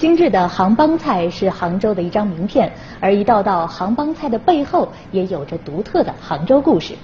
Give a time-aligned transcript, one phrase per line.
[0.00, 6.94] 精致的杭帮菜是杭州的一张名片，而一道道杭帮菜的背后也有着独特的杭州故事。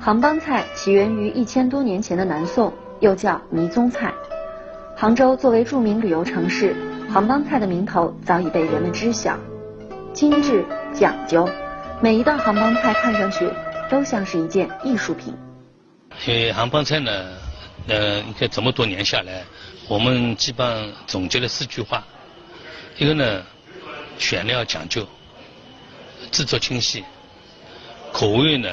[0.00, 4.12] 杭帮菜起源于一千多年前的南宋，又叫迷踪菜。
[4.96, 6.74] 杭州作为著名旅游城市，
[7.08, 9.36] 杭帮菜的名头早已被人们知晓。
[10.12, 11.48] 精致讲究，
[12.00, 13.48] 每一道杭帮菜看上去
[13.88, 15.32] 都像是一件艺术品。
[16.26, 17.10] 因为杭帮菜呢，
[17.88, 19.44] 呃，你看这么多年下来，
[19.88, 22.04] 我们基本上总结了四句话：
[22.98, 23.42] 一个呢，
[24.18, 25.06] 选料讲究，
[26.30, 27.04] 制作精细，
[28.12, 28.68] 口味呢。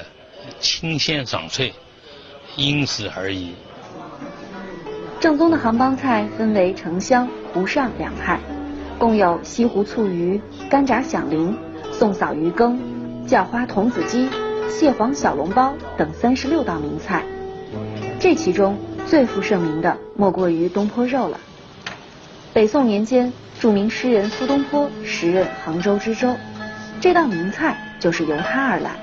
[0.61, 1.71] 清鲜爽脆，
[2.55, 3.53] 因时而异。
[5.19, 8.39] 正宗的杭帮菜分为城乡、湖上两派，
[8.97, 11.55] 共有西湖醋鱼、干炸响铃、
[11.91, 12.79] 宋嫂鱼羹、
[13.27, 14.29] 叫花童子鸡、
[14.69, 17.25] 蟹黄小笼包等三十六道名菜。
[18.19, 21.39] 这其中最负盛名的莫过于东坡肉了。
[22.53, 26.35] 北宋年间，著名诗人苏东坡时任杭州知州，
[27.01, 28.95] 这道名菜就是由他而来。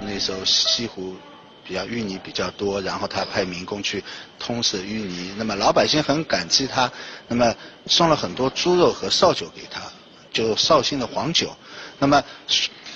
[0.00, 1.14] 那时候西湖
[1.64, 4.04] 比较淤泥比较多，然后他派民工去
[4.38, 6.90] 通塞淤泥，那么老百姓很感激他，
[7.28, 7.54] 那么
[7.86, 9.80] 送了很多猪肉和绍酒给他，
[10.32, 11.50] 就绍兴的黄酒。
[11.98, 12.22] 那么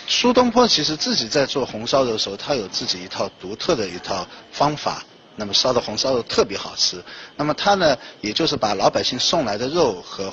[0.06, 5.02] 苏东坡其实自己在做红烧肉的时候，他有自己一套独特的一套方法，
[5.34, 7.02] 那么烧的红烧肉特别好吃。
[7.36, 10.32] 那么他呢，也就是把老百姓送来的肉和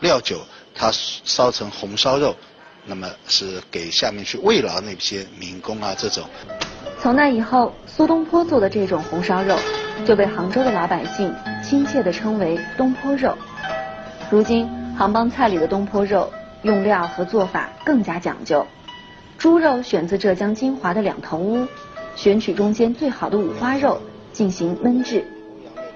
[0.00, 0.40] 料酒，
[0.74, 2.34] 他烧成红烧肉。
[2.86, 6.24] 那么是给下面去慰劳那些民工啊，这种。
[6.98, 9.54] 从那以后，苏东坡做的这种红烧肉
[10.06, 13.36] 就被杭州的老百姓亲切地称为东坡肉。
[14.30, 18.66] 如今，杭帮菜里的东坡肉用料和做法更加讲究，
[19.40, 21.66] 猪肉选自浙江金华的两头乌，
[22.14, 23.98] 选取中间最好的五花肉
[24.34, 25.24] 进行焖制，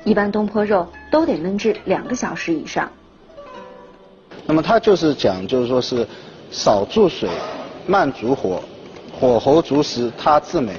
[0.03, 2.91] 一般东坡肉都得焖制两个小时以上。
[4.47, 6.09] 那么它就是讲，就是说是。
[6.51, 7.29] 少注水，
[7.85, 8.63] 慢煮火，
[9.19, 10.73] 火候足时它自美。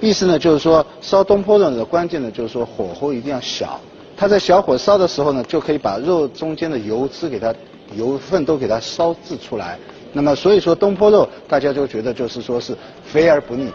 [0.00, 3.78] 意思呢，就是说烧东坡肉的关键呢，就是说火候一定要小。
[4.16, 7.54] 它在小火烧的时候呢，就可以把肉中间的油脂给它
[7.94, 9.78] 油分都给它烧制出来。
[10.12, 13.72] 那么所以说东坡肉大家就觉得就是说是肥而不腻。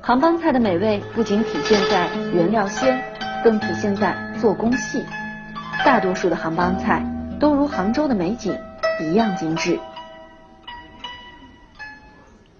[0.00, 3.02] 杭帮菜的美味不仅体现在原料鲜，
[3.44, 5.04] 更体现在做工细。
[5.84, 7.04] 大多数的杭帮菜
[7.38, 8.56] 都如杭州的美景
[9.00, 9.78] 一样精致。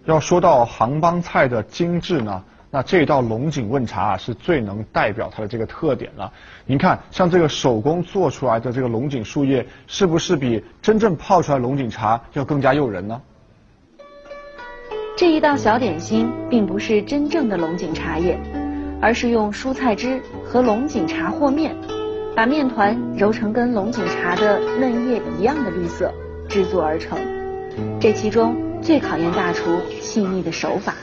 [0.04, 6.32] 要说到杭帮菜的精致呢，那这道龙井问茶啊是最能代表它的这个特点了。
[6.64, 13.20] 您看，像这个手工做出来的这个龙井树叶，是不是比真正泡出来龙井茶要更加诱人呢？
[15.16, 18.38] 这一道小点心并不是真正的龙井茶叶，
[19.00, 21.74] 而是用蔬菜汁和龙井茶和面，
[22.36, 26.12] 把面团揉成跟龙井茶的嫩叶一样的绿色，
[26.48, 27.18] 制作而成。
[28.00, 28.70] 这其中。
[28.82, 30.94] 最考验大厨细腻的手法，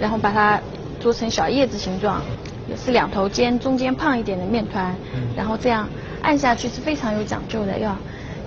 [0.00, 0.60] 然后把它
[0.98, 2.22] 做成小叶子形状，
[2.68, 4.94] 也是两头尖，中间胖一点的面团，
[5.36, 5.88] 然后这样
[6.22, 7.96] 按下去是非常有讲究的，要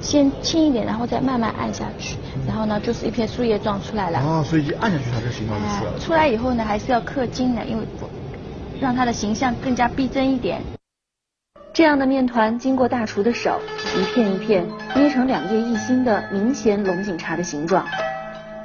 [0.02, 4.20] 先轻一点，然后再慢慢按下去，然后呢就是一片树叶状出来了。
[4.20, 6.00] 哦，所以一按下去它就形状就出来了。
[6.00, 7.84] 出来以后呢，还是要刻金的，因为
[8.82, 10.62] 让它的形象更加逼真一点。
[11.74, 13.60] 这样的面团经过大厨的手，
[13.98, 17.84] 一片一片捏成两叶一心的明显龙井茶的形状。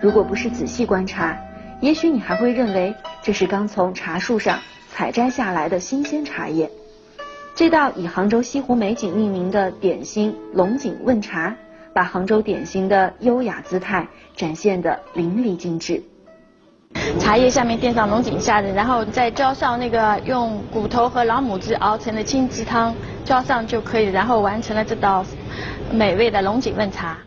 [0.03, 1.34] 如果不是仔细观察，
[1.81, 4.59] 也许你还会认为这是刚从茶树上
[4.91, 6.69] 采摘下来的新鲜茶叶。
[7.55, 11.55] 这道以杭州西湖美景命名的点心龙井问茶，
[11.93, 14.06] 把杭州点心的优雅姿态
[14.37, 16.03] 展现得淋漓尽致。
[17.21, 22.93] 茶叶下面垫上龙井虾仁，然后再浇上那个用骨头和老母鸡熬成的清鸡汤，
[23.25, 25.25] 浇上就可以，然后完成了这道
[25.93, 27.19] 美味的龙井问茶。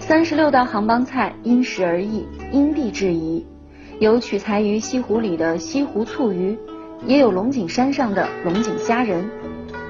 [0.00, 3.46] 三十六道杭帮菜因时而异，因地制宜，
[4.00, 6.58] 有取材于西湖里的西湖醋鱼，
[7.06, 9.28] 也有龙井山上的龙井虾仁。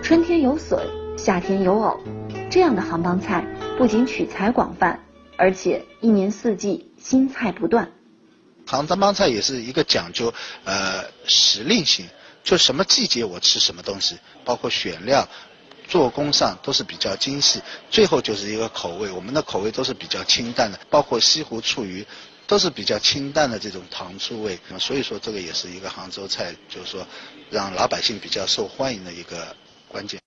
[0.02, 0.78] 春天有笋，
[1.18, 2.00] 夏天有藕，
[2.50, 3.44] 这样的杭帮菜
[3.76, 5.00] 不仅取材广泛，
[5.36, 6.90] 而且一年四季。
[6.98, 7.88] 新菜不断，
[8.66, 10.34] 杭张帮菜也是一个讲究
[10.64, 12.04] 呃时令性，
[12.42, 15.28] 就什么季节我吃什么东西，包括选料、
[15.88, 17.60] 做工上都是比较精细。
[17.90, 22.06] 最后就是一个口味，我们的口味都是比较清淡的，包括西湖醋鱼
[22.46, 24.58] 都是比较清淡的这种糖醋味。
[24.78, 27.06] 所以说这个也是一个杭州菜，就是说
[27.50, 29.54] 让老百姓比较受欢迎的一个
[29.88, 30.20] 关键。